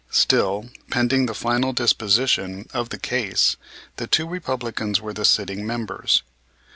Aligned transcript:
Still, 0.09 0.71
pending 0.89 1.27
the 1.27 1.35
final 1.35 1.73
disposition 1.73 2.67
of 2.73 2.89
the 2.89 2.97
case, 2.97 3.55
the 3.97 4.07
two 4.07 4.27
Republicans 4.27 4.99
were 4.99 5.13
the 5.13 5.25
sitting 5.25 5.63
members. 5.67 6.23